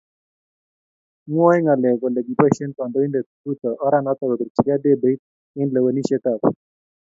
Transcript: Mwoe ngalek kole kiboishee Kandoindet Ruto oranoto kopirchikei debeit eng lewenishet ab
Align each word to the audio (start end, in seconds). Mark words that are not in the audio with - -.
Mwoe 1.31 1.57
ngalek 1.63 1.95
kole 2.01 2.19
kiboishee 2.25 2.75
Kandoindet 2.77 3.27
Ruto 3.45 3.69
oranoto 3.85 4.23
kopirchikei 4.29 4.81
debeit 4.83 5.21
eng 5.59 5.71
lewenishet 5.73 6.25
ab 6.33 6.41